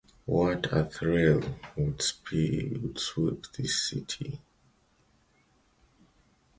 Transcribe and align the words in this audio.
What 0.25 0.65
a 0.73 0.85
thrill 0.85 1.43
would 1.77 2.01
sweep 2.01 3.45
this 3.55 3.89
country. 3.91 4.41